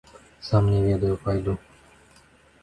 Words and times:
Сам 0.47 0.69
не 0.71 0.79
ведаю, 0.85 1.17
пайду. 1.27 1.55